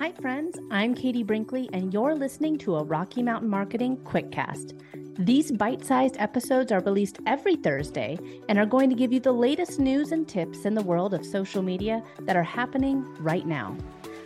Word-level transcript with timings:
Hi, 0.00 0.12
friends. 0.12 0.58
I'm 0.70 0.94
Katie 0.94 1.22
Brinkley, 1.22 1.68
and 1.74 1.92
you're 1.92 2.14
listening 2.14 2.56
to 2.60 2.76
a 2.76 2.82
Rocky 2.82 3.22
Mountain 3.22 3.50
Marketing 3.50 3.98
Quickcast. 3.98 4.72
These 5.18 5.52
bite 5.52 5.84
sized 5.84 6.16
episodes 6.18 6.72
are 6.72 6.80
released 6.80 7.18
every 7.26 7.54
Thursday 7.56 8.18
and 8.48 8.58
are 8.58 8.64
going 8.64 8.88
to 8.88 8.96
give 8.96 9.12
you 9.12 9.20
the 9.20 9.30
latest 9.30 9.78
news 9.78 10.12
and 10.12 10.26
tips 10.26 10.64
in 10.64 10.74
the 10.74 10.82
world 10.82 11.12
of 11.12 11.26
social 11.26 11.60
media 11.60 12.02
that 12.20 12.34
are 12.34 12.42
happening 12.42 13.04
right 13.22 13.46
now. 13.46 13.76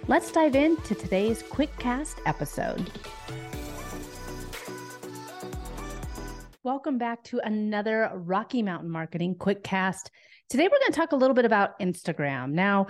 Let's 0.07 0.31
dive 0.31 0.55
into 0.55 0.95
today's 0.95 1.43
Quickcast 1.43 2.21
episode. 2.25 2.89
Welcome 6.63 6.99
back 6.99 7.25
to 7.25 7.41
another 7.41 8.13
Rocky 8.15 8.63
Mountain 8.63 8.91
Marketing 8.91 9.35
Quickcast. 9.35 10.11
Today, 10.51 10.65
we're 10.65 10.79
going 10.79 10.93
to 10.93 10.99
talk 10.99 11.13
a 11.13 11.17
little 11.17 11.35
bit 11.35 11.47
about 11.47 11.79
Instagram. 11.81 12.53
Now, 12.53 12.87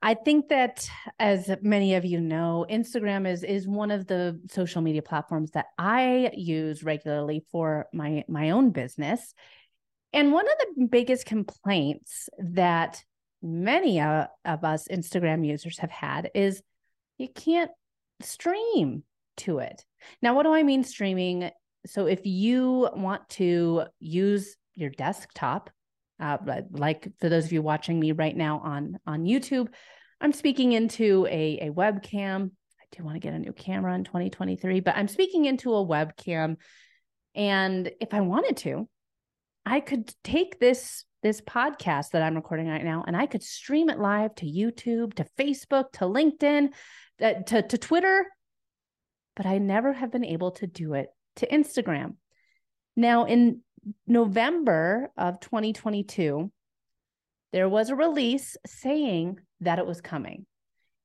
I 0.00 0.14
think 0.14 0.48
that 0.48 0.88
as 1.18 1.50
many 1.60 1.94
of 1.94 2.04
you 2.04 2.20
know, 2.20 2.64
Instagram 2.70 3.26
is 3.28 3.42
is 3.42 3.66
one 3.66 3.90
of 3.90 4.06
the 4.06 4.40
social 4.50 4.82
media 4.82 5.02
platforms 5.02 5.50
that 5.52 5.66
I 5.78 6.30
use 6.34 6.82
regularly 6.82 7.44
for 7.50 7.86
my 7.92 8.24
my 8.28 8.50
own 8.50 8.70
business. 8.70 9.34
And 10.12 10.32
one 10.32 10.46
of 10.46 10.54
the 10.58 10.86
biggest 10.86 11.26
complaints 11.26 12.28
that 12.38 13.02
many 13.42 14.00
uh, 14.00 14.26
of 14.44 14.64
us 14.64 14.86
Instagram 14.88 15.46
users 15.46 15.78
have 15.78 15.90
had 15.90 16.30
is 16.34 16.62
you 17.18 17.28
can't 17.28 17.70
stream 18.20 19.02
to 19.38 19.58
it. 19.58 19.84
Now, 20.20 20.34
what 20.34 20.44
do 20.44 20.52
I 20.52 20.62
mean 20.62 20.84
streaming? 20.84 21.50
So 21.86 22.06
if 22.06 22.20
you 22.24 22.88
want 22.94 23.28
to 23.30 23.84
use 23.98 24.56
your 24.74 24.90
desktop 24.90 25.70
uh, 26.22 26.38
like 26.70 27.08
for 27.20 27.28
those 27.28 27.46
of 27.46 27.52
you 27.52 27.62
watching 27.62 27.98
me 27.98 28.12
right 28.12 28.36
now 28.36 28.60
on 28.60 28.98
on 29.06 29.24
YouTube, 29.24 29.68
I'm 30.20 30.32
speaking 30.32 30.72
into 30.72 31.26
a, 31.26 31.58
a 31.62 31.70
webcam. 31.70 32.50
I 32.80 32.96
do 32.96 33.02
want 33.04 33.16
to 33.16 33.20
get 33.20 33.34
a 33.34 33.38
new 33.38 33.52
camera 33.52 33.94
in 33.94 34.04
2023, 34.04 34.80
but 34.80 34.96
I'm 34.96 35.08
speaking 35.08 35.46
into 35.46 35.74
a 35.74 35.84
webcam. 35.84 36.56
And 37.34 37.90
if 38.00 38.14
I 38.14 38.20
wanted 38.20 38.56
to, 38.58 38.88
I 39.66 39.80
could 39.80 40.14
take 40.22 40.60
this 40.60 41.04
this 41.22 41.40
podcast 41.40 42.10
that 42.10 42.22
I'm 42.22 42.34
recording 42.34 42.68
right 42.68 42.84
now 42.84 43.04
and 43.06 43.16
I 43.16 43.26
could 43.26 43.42
stream 43.42 43.88
it 43.88 43.98
live 43.98 44.34
to 44.36 44.46
YouTube, 44.46 45.14
to 45.14 45.26
Facebook, 45.38 45.92
to 45.92 46.04
LinkedIn, 46.04 46.70
uh, 47.20 47.34
to, 47.46 47.62
to 47.62 47.78
Twitter, 47.78 48.26
but 49.36 49.46
I 49.46 49.58
never 49.58 49.92
have 49.92 50.10
been 50.10 50.24
able 50.24 50.50
to 50.52 50.66
do 50.66 50.94
it 50.94 51.08
to 51.36 51.46
Instagram. 51.46 52.16
Now, 52.96 53.24
in 53.24 53.60
November 54.06 55.10
of 55.16 55.40
2022, 55.40 56.50
there 57.52 57.68
was 57.68 57.90
a 57.90 57.96
release 57.96 58.56
saying 58.66 59.38
that 59.60 59.78
it 59.78 59.86
was 59.86 60.00
coming. 60.00 60.46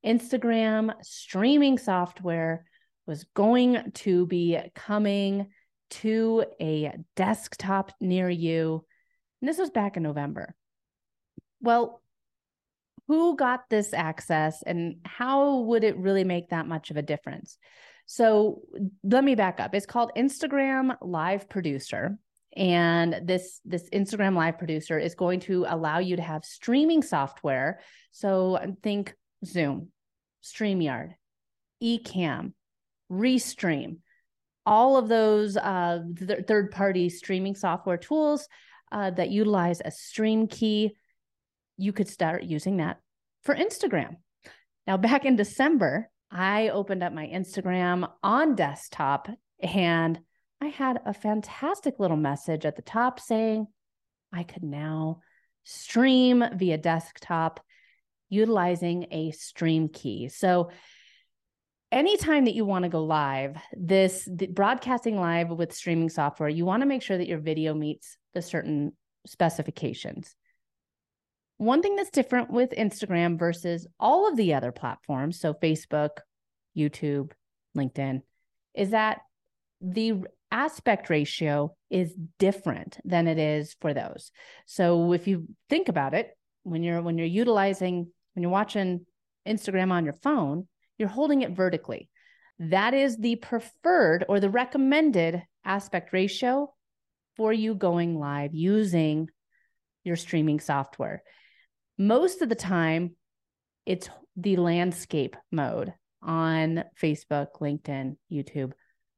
Instagram 0.06 0.94
streaming 1.02 1.78
software 1.78 2.66
was 3.06 3.26
going 3.34 3.92
to 3.94 4.26
be 4.26 4.58
coming 4.76 5.48
to 5.90 6.46
a 6.62 6.94
desktop 7.16 7.92
near 8.00 8.30
you. 8.30 8.86
And 9.42 9.50
this 9.50 9.58
was 9.58 9.70
back 9.70 9.98
in 9.98 10.04
November. 10.04 10.56
Well, 11.62 12.02
who 13.08 13.38
got 13.38 13.70
this 13.70 13.94
access 13.94 14.62
and 14.64 14.98
how 15.06 15.60
would 15.60 15.84
it 15.84 15.98
really 15.98 16.26
make 16.26 16.50
that 16.50 16.68
much 16.68 16.92
of 16.92 16.98
a 16.98 17.02
difference? 17.02 17.58
So 18.06 18.62
let 19.04 19.24
me 19.24 19.36
back 19.36 19.60
up. 19.60 19.74
It's 19.74 19.86
called 19.86 20.12
Instagram 20.16 20.96
Live 21.02 21.50
Producer 21.50 22.18
and 22.58 23.22
this 23.24 23.62
this 23.64 23.90
Instagram 23.92 24.36
live 24.36 24.58
producer 24.58 25.00
is 25.00 25.16
going 25.16 25.40
to 25.42 25.66
allow 25.70 26.00
you 26.00 26.16
to 26.16 26.22
have 26.22 26.44
streaming 26.44 27.02
software 27.02 27.80
so 28.12 28.58
think 28.82 29.16
Zoom, 29.46 29.92
StreamYard, 30.44 31.14
Ecamm, 31.84 32.54
Restream, 33.12 33.98
all 34.66 34.98
of 34.98 35.08
those 35.08 35.56
uh, 35.56 36.00
th- 36.18 36.46
third 36.48 36.72
party 36.72 37.10
streaming 37.10 37.56
software 37.56 37.98
tools 37.98 38.48
uh, 38.92 39.12
that 39.12 39.30
utilize 39.30 39.82
a 39.84 39.92
stream 39.92 40.48
key. 40.48 40.96
You 41.78 41.94
could 41.94 42.08
start 42.08 42.44
using 42.44 42.78
that 42.78 43.00
for 43.44 43.56
Instagram. 43.56 44.18
Now, 44.86 44.98
back 44.98 45.26
in 45.26 45.36
December, 45.36 46.10
I 46.32 46.70
opened 46.70 47.04
up 47.04 47.14
my 47.14 47.28
Instagram 47.28 48.10
on 48.24 48.56
desktop 48.56 49.30
and 49.62 50.20
I 50.62 50.68
had 50.68 51.00
a 51.06 51.14
fantastic 51.14 52.00
little 52.00 52.18
message 52.18 52.66
at 52.66 52.76
the 52.76 52.82
top 52.82 53.20
saying 53.20 53.68
I 54.34 54.44
could 54.44 54.64
now 54.64 55.22
stream 55.64 56.44
via 56.56 56.78
desktop 56.78 57.60
utilizing 58.30 59.08
a 59.12 59.32
stream 59.32 59.90
key. 59.90 60.30
So, 60.30 60.72
anytime 61.92 62.46
that 62.46 62.56
you 62.56 62.66
want 62.66 62.84
to 62.84 62.90
go 62.90 63.04
live, 63.04 63.58
this 63.74 64.28
broadcasting 64.50 65.20
live 65.20 65.50
with 65.50 65.74
streaming 65.74 66.10
software, 66.10 66.50
you 66.50 66.66
want 66.66 66.82
to 66.82 66.88
make 66.88 67.02
sure 67.02 67.18
that 67.18 67.28
your 67.28 67.40
video 67.40 67.74
meets 67.74 68.18
the 68.34 68.42
certain 68.42 68.94
specifications. 69.26 70.36
One 71.58 71.82
thing 71.82 71.96
that's 71.96 72.12
different 72.12 72.52
with 72.52 72.72
Instagram 72.72 73.40
versus 73.40 73.88
all 74.00 74.28
of 74.30 74.36
the 74.36 74.54
other 74.54 74.72
platforms, 74.72 75.40
so 75.40 75.54
Facebook, 75.54 76.18
YouTube, 76.78 77.32
LinkedIn, 77.76 78.22
is 78.76 78.92
that 78.92 79.22
the 79.82 80.24
aspect 80.52 81.10
ratio 81.10 81.76
is 81.90 82.14
different 82.40 82.98
than 83.04 83.28
it 83.28 83.38
is 83.38 83.76
for 83.82 83.94
those. 83.94 84.32
So 84.66 85.14
if 85.14 85.28
you 85.28 85.48
think 85.70 85.90
about 85.90 86.14
it, 86.14 86.32
when 86.64 86.84
you're 86.84 87.02
when 87.02 87.18
you're 87.18 87.28
utilizing 87.28 88.08
when 88.34 88.42
you're 88.42 88.52
watching 88.52 89.06
Instagram 89.48 89.92
on 89.92 90.04
your 90.04 90.14
phone, 90.14 90.68
you're 90.98 91.10
holding 91.10 91.42
it 91.42 91.52
vertically. 91.52 92.10
That 92.60 92.94
is 92.94 93.18
the 93.18 93.36
preferred 93.38 94.26
or 94.28 94.40
the 94.40 94.50
recommended 94.50 95.44
aspect 95.64 96.12
ratio 96.12 96.74
for 97.36 97.54
you 97.54 97.76
going 97.76 98.20
live 98.20 98.54
using 98.54 99.30
your 100.04 100.16
streaming 100.16 100.60
software. 100.60 101.22
Most 101.98 102.42
of 102.42 102.50
the 102.50 102.56
time, 102.56 103.16
it's 103.86 104.10
the 104.36 104.56
landscape 104.58 105.36
mode 105.52 105.94
on 106.22 106.84
Facebook, 107.02 107.48
LinkedIn, 107.62 108.18
YouTube. 108.32 108.74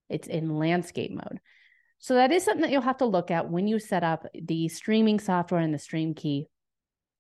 It's 0.10 0.28
in 0.28 0.58
landscape 0.58 1.12
mode. 1.12 1.40
So 2.00 2.16
that 2.16 2.32
is 2.32 2.44
something 2.44 2.62
that 2.62 2.72
you'll 2.72 2.82
have 2.82 2.98
to 2.98 3.06
look 3.06 3.30
at 3.30 3.50
when 3.50 3.68
you 3.68 3.78
set 3.80 4.04
up 4.04 4.26
the 4.34 4.70
streaming 4.70 5.20
software 5.20 5.62
and 5.62 5.74
the 5.74 5.80
stream 5.80 6.14
key 6.14 6.48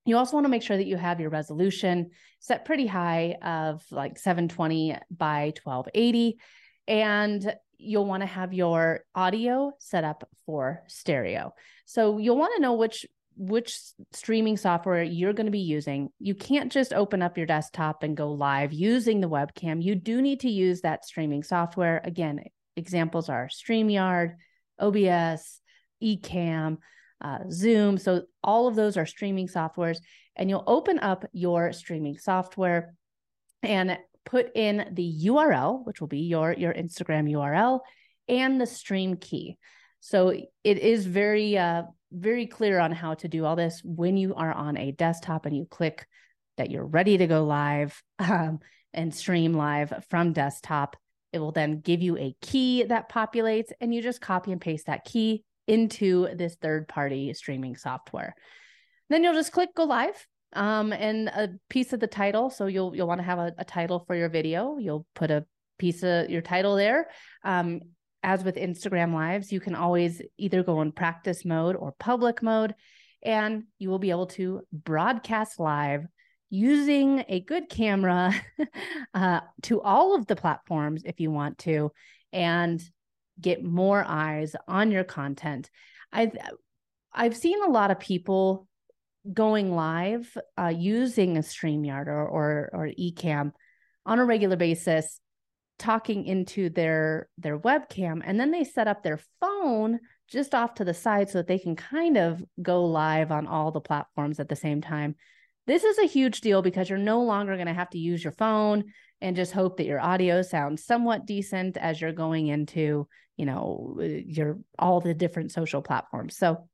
you 0.09 0.17
also 0.17 0.35
want 0.35 0.45
to 0.45 0.49
make 0.49 0.63
sure 0.63 0.75
that 0.75 0.87
you 0.87 0.97
have 0.97 1.19
your 1.19 1.29
resolution 1.29 2.09
set 2.39 2.65
pretty 2.65 2.87
high 2.87 3.37
of 3.43 3.83
like 3.91 4.17
720 4.17 4.97
by 5.15 5.53
1280. 5.61 6.39
And 6.87 7.55
you'll 7.77 8.05
want 8.05 8.21
to 8.21 8.27
have 8.27 8.53
your 8.53 9.01
audio 9.13 9.71
set 9.77 10.03
up 10.03 10.27
for 10.45 10.83
stereo. 10.87 11.53
So 11.85 12.17
you'll 12.17 12.37
want 12.37 12.53
to 12.55 12.61
know 12.61 12.73
which 12.73 13.05
which 13.41 13.79
streaming 14.11 14.57
software 14.57 15.01
you're 15.01 15.31
going 15.31 15.45
to 15.45 15.51
be 15.51 15.59
using. 15.59 16.09
You 16.19 16.35
can't 16.35 16.69
just 16.69 16.91
open 16.91 17.21
up 17.21 17.37
your 17.37 17.45
desktop 17.45 18.03
and 18.03 18.17
go 18.17 18.33
live 18.33 18.73
using 18.73 19.21
the 19.21 19.29
webcam. 19.29 19.81
You 19.81 19.95
do 19.95 20.21
need 20.21 20.41
to 20.41 20.49
use 20.49 20.81
that 20.81 21.05
streaming 21.05 21.43
software. 21.43 22.01
Again, 22.03 22.43
examples 22.79 23.29
are 23.29 23.47
StreamYard, 23.47 24.33
OBS, 24.79 25.61
Ecamm, 26.03 26.77
uh, 27.21 27.39
Zoom. 27.51 27.97
So 27.97 28.23
all 28.43 28.67
of 28.67 28.75
those 28.75 28.97
are 28.97 29.05
streaming 29.05 29.47
softwares. 29.47 29.97
And 30.35 30.49
you'll 30.49 30.63
open 30.67 30.99
up 30.99 31.25
your 31.33 31.73
streaming 31.73 32.17
software 32.17 32.95
and 33.61 33.97
put 34.25 34.51
in 34.55 34.89
the 34.93 35.25
URL, 35.25 35.85
which 35.85 35.99
will 35.99 36.07
be 36.07 36.19
your, 36.19 36.53
your 36.53 36.73
Instagram 36.73 37.29
URL 37.29 37.81
and 38.27 38.59
the 38.59 38.65
stream 38.65 39.17
key. 39.17 39.57
So 39.99 40.29
it 40.29 40.77
is 40.77 41.05
very, 41.05 41.57
uh, 41.57 41.83
very 42.11 42.47
clear 42.47 42.79
on 42.79 42.91
how 42.91 43.15
to 43.15 43.27
do 43.27 43.45
all 43.45 43.55
this 43.55 43.81
when 43.83 44.17
you 44.17 44.35
are 44.35 44.53
on 44.53 44.77
a 44.77 44.91
desktop 44.91 45.45
and 45.45 45.55
you 45.55 45.65
click 45.65 46.07
that 46.57 46.71
you're 46.71 46.85
ready 46.85 47.17
to 47.17 47.27
go 47.27 47.43
live 47.43 48.01
um, 48.19 48.59
and 48.93 49.13
stream 49.13 49.53
live 49.53 50.05
from 50.09 50.33
desktop. 50.33 50.95
It 51.31 51.39
will 51.39 51.51
then 51.51 51.81
give 51.81 52.01
you 52.01 52.17
a 52.17 52.35
key 52.41 52.83
that 52.83 53.11
populates, 53.11 53.71
and 53.79 53.93
you 53.93 54.01
just 54.01 54.21
copy 54.21 54.51
and 54.51 54.61
paste 54.61 54.87
that 54.87 55.05
key 55.05 55.43
into 55.67 56.27
this 56.35 56.55
third 56.55 56.87
party 56.87 57.33
streaming 57.33 57.75
software. 57.75 58.35
Then 59.09 59.23
you'll 59.23 59.33
just 59.33 59.51
click 59.51 59.75
go 59.75 59.83
live 59.83 60.27
um, 60.53 60.91
and 60.93 61.27
a 61.29 61.49
piece 61.69 61.93
of 61.93 61.99
the 61.99 62.07
title. 62.07 62.49
So 62.49 62.65
you'll 62.65 62.95
you'll 62.95 63.07
want 63.07 63.19
to 63.19 63.25
have 63.25 63.39
a, 63.39 63.53
a, 63.57 63.65
title 63.65 64.03
for 64.07 64.15
your 64.15 64.29
video. 64.29 64.77
You'll 64.77 65.05
put 65.13 65.31
a 65.31 65.45
piece 65.77 66.03
of 66.03 66.29
your 66.29 66.41
title 66.41 66.75
there. 66.75 67.07
Um, 67.43 67.81
as 68.21 68.43
with 68.43 68.55
Instagram 68.55 69.13
lives, 69.13 69.51
you 69.51 69.59
can 69.59 69.75
always 69.75 70.21
either 70.37 70.63
go 70.63 70.81
in 70.81 70.91
practice 70.91 71.45
mode 71.45 71.75
or 71.75 71.93
public 71.93 72.43
mode, 72.43 72.75
and 73.23 73.63
you 73.77 73.89
will 73.89 73.99
be 73.99 74.09
able 74.09 74.27
to 74.27 74.61
broadcast 74.73 75.59
live 75.59 76.05
using 76.49 77.23
a 77.27 77.39
good 77.41 77.69
camera 77.69 78.33
uh, 79.13 79.41
to 79.63 79.81
all 79.81 80.15
of 80.15 80.27
the 80.27 80.35
platforms 80.35 81.03
if 81.05 81.19
you 81.19 81.31
want 81.31 81.57
to. 81.59 81.91
And 82.31 82.81
get 83.41 83.63
more 83.63 84.03
eyes 84.05 84.55
on 84.67 84.91
your 84.91 85.03
content. 85.03 85.69
I've 86.11 86.35
I've 87.13 87.35
seen 87.35 87.63
a 87.63 87.69
lot 87.69 87.91
of 87.91 87.99
people 87.99 88.67
going 89.31 89.75
live 89.75 90.35
uh, 90.57 90.73
using 90.75 91.37
a 91.37 91.41
StreamYard 91.41 92.07
or 92.07 92.27
or, 92.27 92.69
or 92.73 92.89
Ecamm 92.99 93.51
on 94.05 94.19
a 94.19 94.25
regular 94.25 94.55
basis 94.55 95.19
talking 95.77 96.25
into 96.25 96.69
their 96.69 97.29
their 97.37 97.57
webcam 97.57 98.21
and 98.23 98.39
then 98.39 98.51
they 98.51 98.63
set 98.63 98.87
up 98.87 99.01
their 99.01 99.19
phone 99.39 99.99
just 100.27 100.53
off 100.53 100.75
to 100.75 100.83
the 100.83 100.93
side 100.93 101.29
so 101.29 101.39
that 101.39 101.47
they 101.47 101.57
can 101.57 101.75
kind 101.75 102.17
of 102.17 102.43
go 102.61 102.85
live 102.85 103.31
on 103.31 103.47
all 103.47 103.71
the 103.71 103.81
platforms 103.81 104.39
at 104.39 104.49
the 104.49 104.55
same 104.55 104.81
time. 104.81 105.15
This 105.69 105.83
is 105.83 105.99
a 105.99 106.07
huge 106.07 106.41
deal 106.41 106.63
because 106.63 106.89
you're 106.89 106.97
no 106.97 107.21
longer 107.21 107.53
going 107.53 107.67
to 107.67 107.73
have 107.75 107.91
to 107.91 107.99
use 107.99 108.23
your 108.23 108.33
phone 108.33 108.85
and 109.21 109.35
just 109.35 109.51
hope 109.51 109.77
that 109.77 109.85
your 109.85 109.99
audio 109.99 110.41
sounds 110.41 110.83
somewhat 110.83 111.27
decent 111.27 111.77
as 111.77 112.01
you're 112.01 112.11
going 112.11 112.47
into, 112.47 113.07
you 113.37 113.45
know, 113.45 113.95
uh, 113.99 114.03
your 114.03 114.57
all 114.79 114.99
the 114.99 115.13
different 115.13 115.51
social 115.51 115.83
platforms. 115.83 116.35
So 116.35 116.67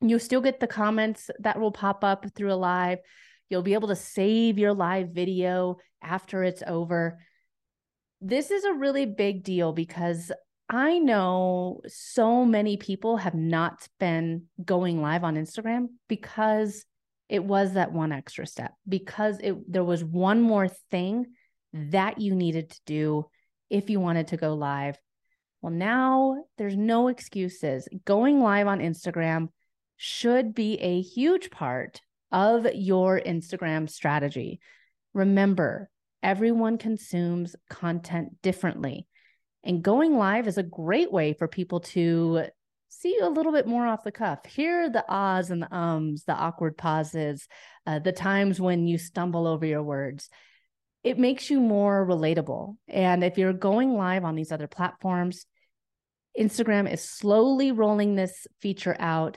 you 0.00 0.18
still 0.18 0.40
get 0.40 0.58
the 0.58 0.66
comments 0.66 1.30
that 1.38 1.60
will 1.60 1.70
pop 1.70 2.02
up 2.02 2.26
through 2.34 2.52
a 2.52 2.54
live. 2.54 2.98
You'll 3.50 3.62
be 3.62 3.74
able 3.74 3.86
to 3.86 3.94
save 3.94 4.58
your 4.58 4.74
live 4.74 5.10
video 5.10 5.76
after 6.02 6.42
it's 6.42 6.64
over. 6.66 7.20
This 8.20 8.50
is 8.50 8.64
a 8.64 8.74
really 8.74 9.06
big 9.06 9.44
deal 9.44 9.72
because 9.72 10.32
I 10.68 10.98
know 10.98 11.82
so 11.86 12.44
many 12.44 12.78
people 12.78 13.16
have 13.18 13.36
not 13.36 13.86
been 14.00 14.46
going 14.64 15.00
live 15.00 15.22
on 15.22 15.36
Instagram 15.36 15.90
because 16.08 16.84
it 17.28 17.44
was 17.44 17.72
that 17.72 17.92
one 17.92 18.12
extra 18.12 18.46
step, 18.46 18.72
because 18.88 19.38
it 19.40 19.54
there 19.72 19.84
was 19.84 20.04
one 20.04 20.40
more 20.40 20.68
thing 20.90 21.26
that 21.72 22.20
you 22.20 22.34
needed 22.34 22.70
to 22.70 22.80
do 22.86 23.26
if 23.70 23.90
you 23.90 24.00
wanted 24.00 24.28
to 24.28 24.36
go 24.36 24.54
live. 24.54 24.98
Well, 25.62 25.72
now 25.72 26.44
there's 26.58 26.76
no 26.76 27.08
excuses. 27.08 27.88
Going 28.04 28.40
live 28.40 28.66
on 28.66 28.80
Instagram 28.80 29.48
should 29.96 30.54
be 30.54 30.74
a 30.80 31.00
huge 31.00 31.50
part 31.50 32.00
of 32.30 32.66
your 32.74 33.20
Instagram 33.20 33.88
strategy. 33.88 34.60
Remember, 35.14 35.88
everyone 36.22 36.78
consumes 36.78 37.56
content 37.70 38.42
differently. 38.42 39.06
And 39.62 39.82
going 39.82 40.16
live 40.16 40.46
is 40.46 40.58
a 40.58 40.62
great 40.62 41.10
way 41.10 41.32
for 41.32 41.48
people 41.48 41.80
to 41.80 42.46
see 42.96 43.16
you 43.18 43.26
a 43.26 43.28
little 43.28 43.52
bit 43.52 43.66
more 43.66 43.86
off 43.86 44.04
the 44.04 44.12
cuff, 44.12 44.46
hear 44.46 44.88
the 44.88 45.04
ahs 45.08 45.50
and 45.50 45.62
the 45.62 45.74
ums, 45.74 46.24
the 46.24 46.34
awkward 46.34 46.76
pauses, 46.76 47.48
uh, 47.86 47.98
the 47.98 48.12
times 48.12 48.60
when 48.60 48.86
you 48.86 48.98
stumble 48.98 49.46
over 49.46 49.66
your 49.66 49.82
words. 49.82 50.30
It 51.02 51.18
makes 51.18 51.50
you 51.50 51.60
more 51.60 52.06
relatable. 52.06 52.76
And 52.88 53.22
if 53.22 53.36
you're 53.36 53.52
going 53.52 53.94
live 53.94 54.24
on 54.24 54.36
these 54.36 54.52
other 54.52 54.68
platforms, 54.68 55.44
Instagram 56.38 56.90
is 56.90 57.02
slowly 57.02 57.72
rolling 57.72 58.14
this 58.14 58.46
feature 58.60 58.96
out 58.98 59.36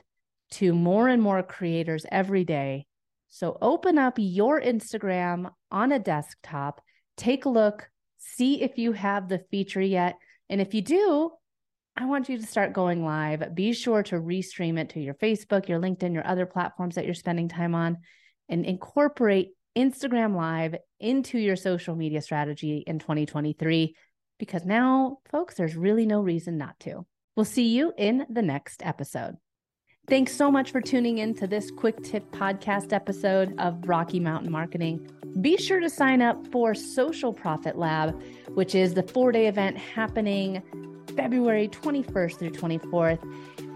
to 0.52 0.72
more 0.72 1.08
and 1.08 1.22
more 1.22 1.42
creators 1.42 2.06
every 2.10 2.44
day. 2.44 2.86
So 3.28 3.58
open 3.60 3.98
up 3.98 4.14
your 4.16 4.60
Instagram 4.60 5.50
on 5.70 5.92
a 5.92 5.98
desktop, 5.98 6.80
take 7.16 7.44
a 7.44 7.50
look, 7.50 7.90
see 8.16 8.62
if 8.62 8.78
you 8.78 8.92
have 8.92 9.28
the 9.28 9.40
feature 9.50 9.82
yet. 9.82 10.16
And 10.48 10.60
if 10.60 10.72
you 10.72 10.80
do, 10.80 11.32
I 12.00 12.04
want 12.04 12.28
you 12.28 12.38
to 12.38 12.46
start 12.46 12.72
going 12.72 13.04
live. 13.04 13.56
Be 13.56 13.72
sure 13.72 14.04
to 14.04 14.20
restream 14.20 14.78
it 14.78 14.90
to 14.90 15.00
your 15.00 15.14
Facebook, 15.14 15.68
your 15.68 15.80
LinkedIn, 15.80 16.14
your 16.14 16.24
other 16.24 16.46
platforms 16.46 16.94
that 16.94 17.04
you're 17.04 17.14
spending 17.14 17.48
time 17.48 17.74
on, 17.74 17.98
and 18.48 18.64
incorporate 18.64 19.48
Instagram 19.76 20.36
Live 20.36 20.76
into 21.00 21.38
your 21.38 21.56
social 21.56 21.96
media 21.96 22.22
strategy 22.22 22.84
in 22.86 23.00
2023. 23.00 23.96
Because 24.38 24.64
now, 24.64 25.18
folks, 25.32 25.56
there's 25.56 25.74
really 25.74 26.06
no 26.06 26.20
reason 26.20 26.56
not 26.56 26.78
to. 26.80 27.04
We'll 27.34 27.44
see 27.44 27.66
you 27.66 27.92
in 27.98 28.26
the 28.30 28.42
next 28.42 28.86
episode. 28.86 29.34
Thanks 30.06 30.32
so 30.32 30.52
much 30.52 30.70
for 30.70 30.80
tuning 30.80 31.18
in 31.18 31.34
to 31.34 31.48
this 31.48 31.72
quick 31.72 32.00
tip 32.04 32.30
podcast 32.30 32.92
episode 32.92 33.56
of 33.58 33.88
Rocky 33.88 34.20
Mountain 34.20 34.52
Marketing. 34.52 35.10
Be 35.40 35.56
sure 35.56 35.80
to 35.80 35.90
sign 35.90 36.22
up 36.22 36.46
for 36.52 36.76
Social 36.76 37.32
Profit 37.32 37.76
Lab, 37.76 38.22
which 38.54 38.76
is 38.76 38.94
the 38.94 39.02
four 39.02 39.32
day 39.32 39.48
event 39.48 39.76
happening 39.76 40.62
February 41.18 41.66
21st 41.66 42.38
through 42.38 42.50
24th. 42.50 43.18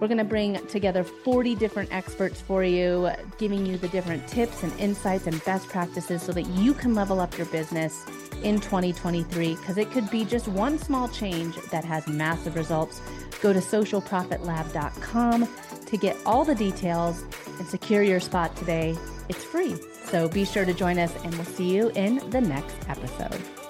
We're 0.01 0.07
going 0.07 0.17
to 0.19 0.25
bring 0.25 0.65
together 0.69 1.03
40 1.03 1.57
different 1.57 1.93
experts 1.93 2.41
for 2.41 2.63
you, 2.63 3.11
giving 3.37 3.67
you 3.67 3.77
the 3.77 3.89
different 3.89 4.29
tips 4.29 4.63
and 4.63 4.73
insights 4.79 5.27
and 5.27 5.45
best 5.45 5.67
practices 5.67 6.23
so 6.23 6.31
that 6.35 6.47
you 6.47 6.73
can 6.73 6.95
level 6.95 7.21
up 7.21 7.37
your 7.37 7.49
business 7.49 8.07
in 8.45 8.61
2023 8.61 9.57
because 9.57 9.77
it 9.77 9.91
could 9.91 10.09
be 10.09 10.25
just 10.25 10.47
one 10.47 10.79
small 10.79 11.09
change 11.09 11.57
that 11.73 11.85
has 11.85 12.07
massive 12.07 12.55
results. 12.55 13.01
Go 13.41 13.53
to 13.53 13.59
socialprofitlab.com 13.59 15.49
to 15.87 15.97
get 15.97 16.17
all 16.25 16.45
the 16.45 16.55
details 16.55 17.25
and 17.59 17.67
secure 17.67 18.05
your 18.05 18.21
spot 18.21 18.55
today. 18.55 18.97
It's 19.29 19.43
free. 19.43 19.75
So 20.05 20.29
be 20.29 20.45
sure 20.45 20.65
to 20.65 20.73
join 20.73 21.01
us, 21.01 21.13
and 21.25 21.35
we'll 21.35 21.45
see 21.45 21.75
you 21.75 21.91
in 21.97 22.31
the 22.31 22.41
next 22.41 22.77
episode. 22.89 23.62